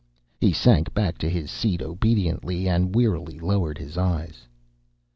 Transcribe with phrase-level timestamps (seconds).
[0.39, 4.47] He sank back to his seat obediently, and wearily lowered his eyes.